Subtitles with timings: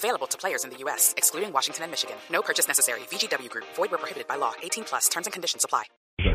[0.00, 2.16] Available to players in the U.S., excluding Washington and Michigan.
[2.32, 3.00] No purchase necessary.
[3.12, 3.66] VGW Group.
[3.76, 4.52] Void where prohibited by law.
[4.62, 5.08] 18 plus.
[5.12, 5.84] Terms and conditions apply.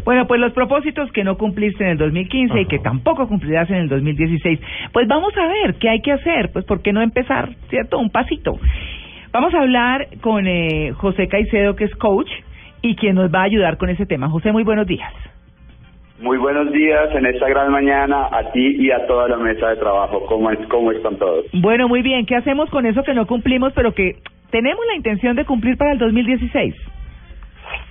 [0.03, 3.77] Bueno, pues los propósitos que no cumpliste en el 2015 y que tampoco cumplirás en
[3.77, 4.59] el 2016,
[4.93, 7.97] pues vamos a ver qué hay que hacer, pues por qué no empezar, ¿cierto?
[7.97, 8.59] Un pasito.
[9.31, 12.29] Vamos a hablar con eh, José Caicedo, que es coach,
[12.81, 14.29] y quien nos va a ayudar con ese tema.
[14.29, 15.11] José, muy buenos días.
[16.19, 19.75] Muy buenos días en esta gran mañana a ti y a toda la mesa de
[19.75, 20.25] trabajo.
[20.27, 21.45] ¿Cómo, es, cómo están todos?
[21.51, 22.25] Bueno, muy bien.
[22.25, 24.15] ¿Qué hacemos con eso que no cumplimos, pero que
[24.49, 26.73] tenemos la intención de cumplir para el 2016?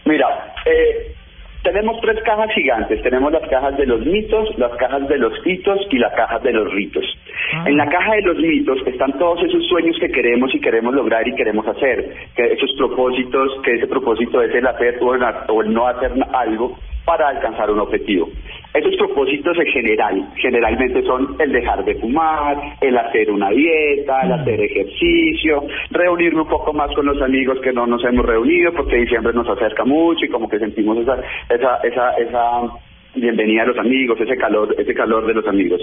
[0.07, 1.15] Mira, eh,
[1.63, 3.03] tenemos tres cajas gigantes.
[3.03, 6.53] Tenemos las cajas de los mitos, las cajas de los hitos y las cajas de
[6.53, 7.05] los ritos.
[7.53, 7.65] Ah.
[7.67, 11.29] En la caja de los mitos están todos esos sueños que queremos y queremos lograr
[11.29, 12.15] y queremos hacer.
[12.35, 16.13] Que esos propósitos, que ese propósito es el hacer o el, o el no hacer
[16.33, 18.29] algo para alcanzar un objetivo.
[18.73, 24.33] Esos propósitos en general, generalmente son el dejar de fumar, el hacer una dieta, el
[24.33, 28.97] hacer ejercicio, reunirme un poco más con los amigos que no nos hemos reunido porque
[28.97, 32.63] diciembre nos acerca mucho y como que sentimos esa, esa, esa, esa
[33.15, 35.81] bienvenida a los amigos, ese calor, ese calor de los amigos.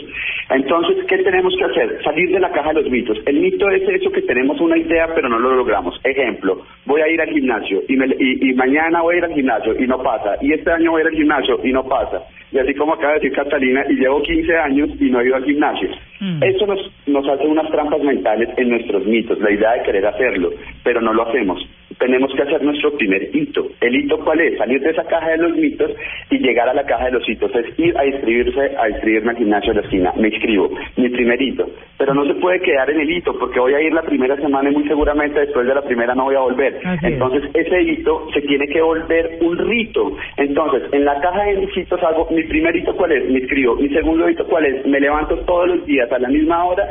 [0.50, 2.04] Entonces, ¿qué tenemos que hacer?
[2.04, 3.18] Salir de la caja de los mitos.
[3.26, 6.00] El mito es eso que tenemos una idea pero no lo logramos.
[6.04, 9.34] Ejemplo, voy a ir al gimnasio y, me, y, y mañana voy a ir al
[9.34, 10.38] gimnasio y no pasa.
[10.42, 12.24] Y este año voy a ir al gimnasio y no pasa.
[12.52, 15.36] Y así como acaba de decir Catalina, y llevo 15 años y no he ido
[15.36, 15.90] al gimnasio.
[16.20, 16.44] Mm.
[16.44, 20.52] Eso nos, nos hace unas trampas mentales en nuestros mitos, la idea de querer hacerlo,
[20.84, 21.66] pero no lo hacemos
[22.02, 23.68] tenemos que hacer nuestro primer hito.
[23.80, 24.58] ¿El hito cuál es?
[24.58, 25.92] Salir de esa caja de los mitos
[26.32, 27.54] y llegar a la caja de los hitos.
[27.54, 30.14] Es ir a inscribirse, a inscribirme al gimnasio de la esquina.
[30.18, 31.70] Me inscribo, mi primer hito.
[32.00, 34.72] Pero no se puede quedar en el hito porque voy a ir la primera semana
[34.72, 36.80] y muy seguramente después de la primera no voy a volver.
[36.84, 37.14] Así es.
[37.14, 40.18] Entonces ese hito se tiene que volver un rito.
[40.38, 43.30] Entonces en la caja de mis hitos hago, mi primer hito cuál es?
[43.30, 43.76] Me inscribo.
[43.76, 44.84] Mi segundo hito cuál es?
[44.88, 46.84] Me levanto todos los días a la misma hora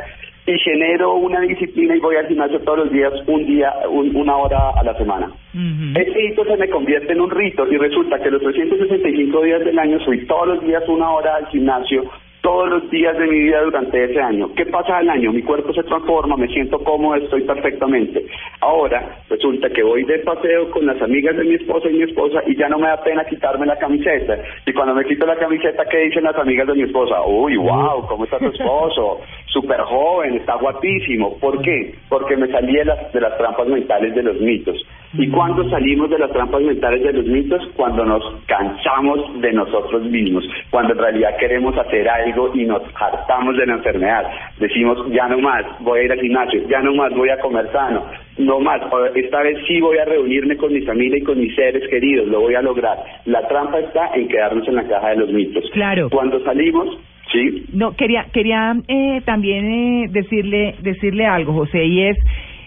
[0.51, 4.37] y genero una disciplina y voy al gimnasio todos los días, un día, un- una
[4.37, 5.27] hora a la semana.
[5.27, 5.99] Ujú.
[5.99, 9.79] Ese hito se me convierte en un rito y resulta que los 365 días del
[9.79, 12.05] año soy todos los días una hora al gimnasio,
[12.43, 14.55] todos los días de mi vida durante ese año.
[14.55, 15.31] ¿Qué pasa al año?
[15.31, 18.25] Mi cuerpo se transforma, me siento cómodo, estoy perfectamente.
[18.63, 22.41] Ahora resulta que voy de paseo con las amigas de mi esposa y mi esposa
[22.47, 24.39] y ya no me da pena quitarme la camiseta.
[24.67, 27.23] Y cuando me quito la camiseta, ¿qué dicen las amigas de mi esposa?
[27.27, 29.21] Uy, wow, ¿cómo está tu esposo?
[29.53, 31.37] Súper joven, está guapísimo.
[31.39, 31.95] ¿Por qué?
[32.09, 34.77] Porque me salí de las, de las trampas mentales de los mitos.
[35.15, 37.61] ¿Y cuando salimos de las trampas mentales de los mitos?
[37.75, 43.57] Cuando nos cansamos de nosotros mismos, cuando en realidad queremos hacer algo y nos hartamos
[43.57, 44.31] de la enfermedad.
[44.61, 47.73] Decimos, ya no más, voy a ir al gimnasio, ya no más, voy a comer
[47.73, 48.05] sano,
[48.39, 48.81] no más,
[49.17, 52.43] esta vez sí voy a reunirme con mi familia y con mis seres queridos, lo
[52.43, 52.97] voy a lograr.
[53.25, 55.65] La trampa está en quedarnos en la caja de los mitos.
[55.73, 56.09] Claro.
[56.11, 56.99] Cuando salimos,
[57.33, 62.17] sí, No, quería, quería eh, también eh, decirle, decirle algo, José, y es,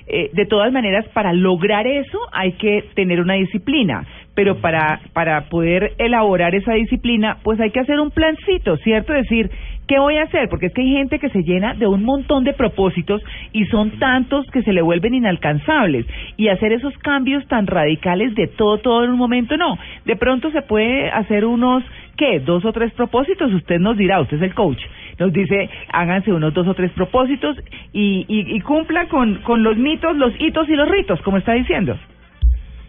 [0.08, 5.50] eh, de todas maneras, para lograr eso hay que tener una disciplina, pero para, para
[5.50, 9.14] poder elaborar esa disciplina, pues hay que hacer un plancito, ¿cierto?
[9.14, 9.50] Decir,
[9.94, 10.50] ¿qué voy a hacer?
[10.50, 13.22] Porque es que hay gente que se llena de un montón de propósitos
[13.52, 16.08] y son tantos que se le vuelven inalcanzables.
[16.36, 19.78] Y hacer esos cambios tan radicales de todo, todo en un momento, no.
[20.06, 21.84] De pronto se puede hacer unos,
[22.18, 22.40] ¿qué?
[22.40, 24.82] Dos o tres propósitos, usted nos dirá, usted es el coach.
[25.20, 27.56] Nos dice, háganse unos dos o tres propósitos
[27.94, 31.54] y, y, y cumpla con, con los mitos, los hitos y los ritos, como está
[31.54, 31.96] diciendo.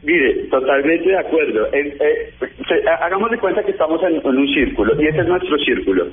[0.02, 1.66] Mire, totalmente de acuerdo.
[1.72, 5.26] Eh, eh, se- hagamos de cuenta que estamos en, en un círculo y ese es
[5.26, 6.06] nuestro círculo.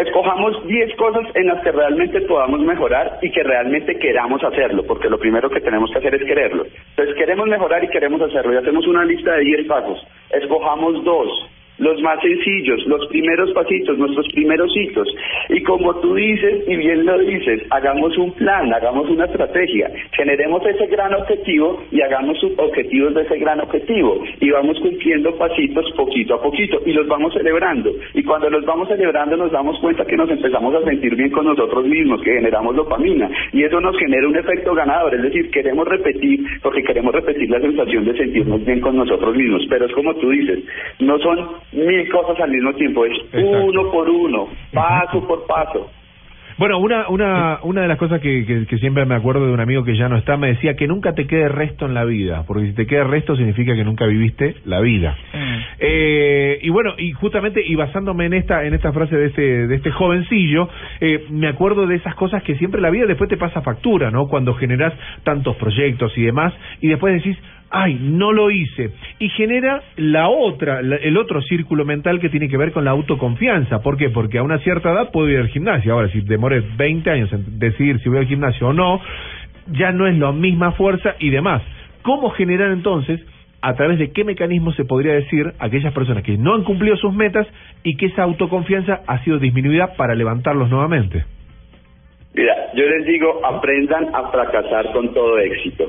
[0.00, 5.10] Escojamos 10 cosas en las que realmente podamos mejorar y que realmente queramos hacerlo, porque
[5.10, 6.64] lo primero que tenemos que hacer es quererlo.
[6.96, 10.02] Entonces queremos mejorar y queremos hacerlo y hacemos una lista de 10 pasos.
[10.30, 11.49] Escojamos dos,
[11.80, 15.08] los más sencillos, los primeros pasitos, nuestros primeros hitos.
[15.48, 20.64] Y como tú dices, y bien lo dices, hagamos un plan, hagamos una estrategia, generemos
[20.66, 24.22] ese gran objetivo y hagamos objetivos de ese gran objetivo.
[24.40, 27.90] Y vamos cumpliendo pasitos poquito a poquito y los vamos celebrando.
[28.14, 31.46] Y cuando los vamos celebrando nos damos cuenta que nos empezamos a sentir bien con
[31.46, 33.30] nosotros mismos, que generamos dopamina.
[33.52, 37.60] Y eso nos genera un efecto ganador, es decir, queremos repetir, porque queremos repetir la
[37.60, 39.62] sensación de sentirnos bien con nosotros mismos.
[39.70, 40.58] Pero es como tú dices,
[40.98, 43.64] no son mil cosas al mismo tiempo, es Exacto.
[43.64, 45.90] uno por uno, paso por paso.
[46.58, 49.60] Bueno, una, una, una de las cosas que, que, que siempre me acuerdo de un
[49.60, 52.44] amigo que ya no está, me decía que nunca te quede resto en la vida,
[52.46, 55.16] porque si te queda resto significa que nunca viviste la vida.
[55.78, 59.74] Eh, y bueno, y justamente, y basándome en esta, en esta frase de este, de
[59.74, 60.68] este jovencillo,
[61.00, 64.28] eh, me acuerdo de esas cosas que siempre la vida después te pasa factura, ¿no?
[64.28, 64.92] Cuando generas
[65.24, 66.52] tantos proyectos y demás,
[66.82, 67.38] y después decís,
[67.70, 68.90] ay, no lo hice.
[69.18, 73.80] Y genera la otra, el otro círculo mental que tiene que ver con la autoconfianza.
[73.82, 74.10] ¿Por qué?
[74.10, 75.92] Porque a una cierta edad puedo ir al gimnasio.
[75.92, 79.00] Ahora, si demoré 20 años en decidir si voy al gimnasio o no,
[79.72, 81.62] ya no es la misma fuerza y demás.
[82.02, 83.20] ¿Cómo generar entonces,
[83.62, 86.96] a través de qué mecanismo se podría decir a aquellas personas que no han cumplido
[86.96, 87.46] sus metas
[87.84, 91.24] y que esa autoconfianza ha sido disminuida para levantarlos nuevamente?
[92.34, 95.84] Mira, yo les digo, aprendan a fracasar con todo éxito.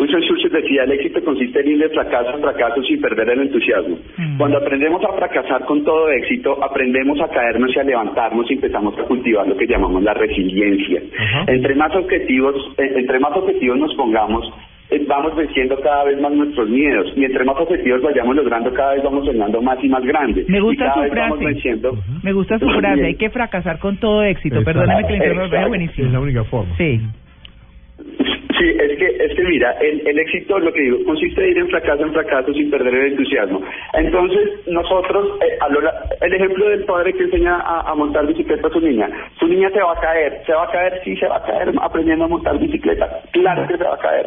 [0.00, 3.40] Winston Churchill decía, el éxito consiste en ir de fracaso en fracaso sin perder el
[3.42, 3.98] entusiasmo.
[4.38, 8.98] Cuando aprendemos a fracasar con todo éxito, aprendemos a caernos y a levantarnos y empezamos
[8.98, 11.02] a cultivar lo que llamamos la resiliencia.
[11.46, 14.50] Entre más objetivos, eh, entre más objetivos nos pongamos,
[14.90, 18.94] eh, vamos venciendo cada vez más nuestros miedos y entre más objetivos vayamos logrando, cada
[18.94, 20.48] vez vamos soñando más y más grandes.
[20.48, 21.80] Me y gusta cada su vez vamos frase.
[22.22, 24.60] Me gusta su frase, hay que fracasar con todo éxito.
[24.60, 24.80] Exacto.
[24.80, 26.06] Perdóname que le interrumpa, buenísimo.
[26.06, 26.74] Es la única forma.
[26.78, 27.00] Sí.
[28.60, 31.58] Sí, es que, es que mira, el, el éxito, lo que digo, consiste en ir
[31.60, 33.62] en fracaso en fracaso sin perder el entusiasmo.
[33.94, 38.26] Entonces, nosotros, eh, a lo la- el ejemplo del padre que enseña a, a montar
[38.26, 39.08] bicicleta a su niña,
[39.38, 41.72] su niña se va a caer, se va a caer, sí, se va a caer
[41.80, 44.26] aprendiendo a montar bicicleta, claro que se va a caer,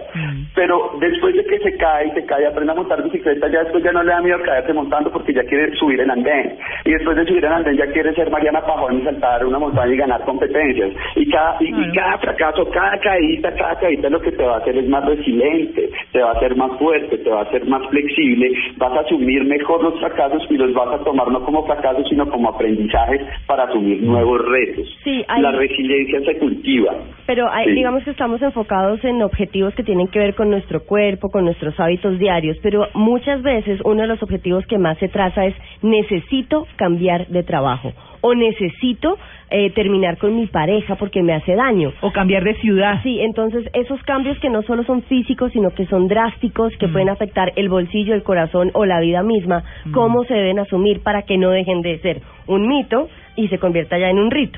[0.56, 3.92] pero después de que se cae se cae, aprende a montar bicicleta, ya después ya
[3.92, 7.26] no le da miedo caerse montando porque ya quiere subir el andén, y después de
[7.26, 10.92] subir el andén ya quiere ser Mariana Pajón y saltar una montaña y ganar competencias,
[11.16, 14.78] y cada, y, cada fracaso, cada caída, cada caída lo que te va a hacer
[14.78, 18.52] es más resiliente, te va a hacer más fuerte, te va a hacer más flexible,
[18.78, 22.30] vas a asumir mejor los fracasos y los vas a tomar no como fracasos, sino
[22.30, 24.88] como aprendizajes para asumir nuevos retos.
[25.04, 26.94] Sí, hay- La resiliencia se cultiva.
[27.26, 27.72] Pero hay- Sí.
[27.74, 31.80] digamos que estamos enfocados en objetivos que tienen que ver con nuestro cuerpo, con nuestros
[31.80, 36.66] hábitos diarios, pero muchas veces uno de los objetivos que más se traza es necesito
[36.78, 37.92] cambiar de trabajo
[38.26, 39.18] o necesito
[39.50, 41.92] eh, terminar con mi pareja porque me hace daño.
[42.02, 43.02] O cambiar de ciudad.
[43.04, 47.10] Sí, entonces esos cambios que no solo son físicos, sino que son drásticos, que pueden
[47.10, 51.38] afectar el bolsillo, el corazón o la vida misma, ¿cómo se deben asumir para que
[51.38, 54.58] no dejen de ser un mito y se convierta ya en un rito?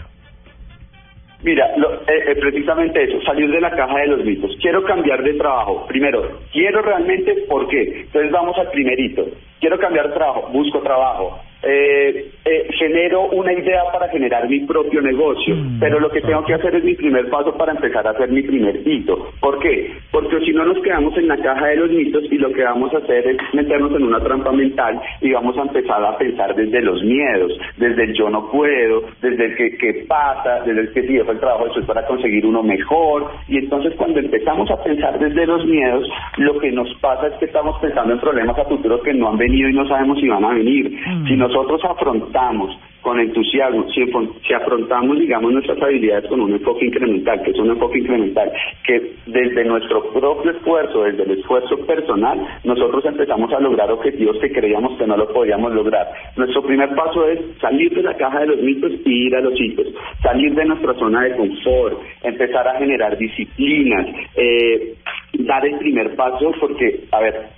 [1.43, 4.55] Mira, lo- eh, eh, precisamente eso, salir de la caja de los mitos.
[4.61, 5.85] Quiero cambiar de trabajo.
[5.87, 8.01] Primero, quiero realmente, ¿por qué?
[8.05, 9.25] Entonces vamos al primerito.
[9.59, 11.39] Quiero cambiar de trabajo, busco trabajo.
[11.67, 16.53] Eh, eh, genero una idea para generar mi propio negocio, pero lo que tengo que
[16.53, 19.31] hacer es mi primer paso para empezar a hacer mi primer hito.
[19.39, 19.91] ¿Por qué?
[20.11, 22.93] Porque si no nos quedamos en la caja de los mitos y lo que vamos
[22.93, 26.81] a hacer es meternos en una trampa mental y vamos a empezar a pensar desde
[26.81, 31.01] los miedos, desde el yo no puedo, desde el que, que pasa, desde el que
[31.01, 34.83] si dejo el trabajo eso es para conseguir uno mejor y entonces cuando empezamos a
[34.83, 36.07] pensar desde los miedos
[36.37, 39.37] lo que nos pasa es que estamos pensando en problemas a futuro que no han
[39.37, 40.99] venido y no sabemos si van a venir.
[41.27, 47.51] Si nosotros afrontamos con entusiasmo, si afrontamos, digamos, nuestras habilidades con un enfoque incremental, que
[47.51, 48.51] es un enfoque incremental,
[48.83, 54.51] que desde nuestro propio esfuerzo, desde el esfuerzo personal, nosotros empezamos a lograr objetivos que
[54.51, 56.07] creíamos que no lo podíamos lograr.
[56.35, 59.53] Nuestro primer paso es salir de la caja de los mitos y ir a los
[59.61, 59.85] hitos,
[60.23, 64.95] salir de nuestra zona de confort, empezar a generar disciplinas, eh,
[65.45, 67.49] dar el primer paso, porque, a ver,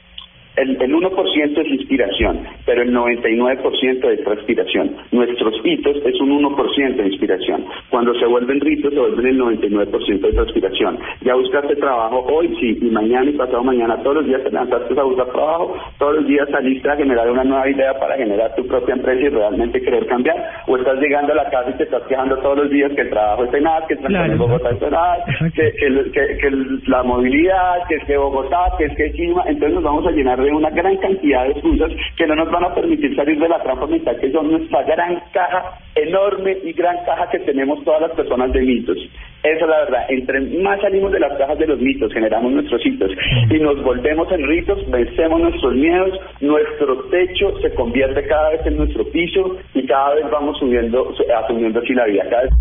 [0.57, 4.95] el, el 1% es inspiración, pero el 99% es transpiración.
[5.11, 7.65] Nuestros hitos es un 1% de inspiración.
[7.89, 10.99] Cuando se vuelven ritos, se vuelven el 99% de transpiración.
[11.21, 14.99] Ya buscaste trabajo hoy, sí, y mañana y pasado mañana, todos los días te levantaste
[14.99, 18.65] a buscar trabajo, todos los días saliste a generar una nueva idea para generar tu
[18.67, 20.35] propia empresa y realmente querer cambiar,
[20.67, 23.09] o estás llegando a la casa y te estás quejando todos los días que el
[23.09, 24.37] trabajo es tenaz, que el transporte en.
[24.37, 28.85] Bogotá es que, que, el- que- que el- la movilidad, que es que Bogotá, que
[28.85, 32.27] es que Chima, entonces nos vamos a llenar de una gran cantidad de excusas que
[32.27, 35.79] no nos van a permitir salir de la trampa mental, que son nuestra gran caja,
[35.95, 38.97] enorme y gran caja que tenemos todas las personas de mitos.
[39.43, 40.05] Esa es la verdad.
[40.09, 43.11] Entre más salimos de las cajas de los mitos, generamos nuestros hitos
[43.49, 48.77] y nos volvemos en ritos, vencemos nuestros miedos, nuestro techo se convierte cada vez en
[48.77, 51.13] nuestro piso y cada vez vamos subiendo,
[51.43, 52.23] asumiendo así la vida.
[52.29, 52.53] Cada vez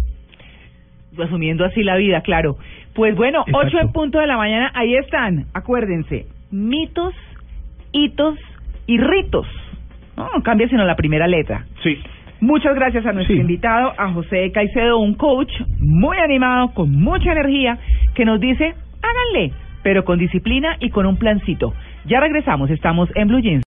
[1.19, 2.57] asumiendo así la vida, claro.
[2.95, 3.67] Pues bueno, Exacto.
[3.67, 7.15] ocho en punto de la mañana, ahí están, acuérdense, mitos,
[7.97, 8.39] hitos
[8.87, 9.47] y ritos.
[10.17, 11.65] No, no cambia sino la primera letra.
[11.83, 11.99] Sí.
[12.41, 13.41] Muchas gracias a nuestro Sí.
[13.41, 15.51] invitado, a José Caicedo, un coach
[15.81, 17.79] muy animado, con mucha energía,
[18.15, 21.73] que nos dice, háganle, pero con disciplina y con un plancito.
[22.05, 23.65] Ya regresamos, estamos en Blue Jeans.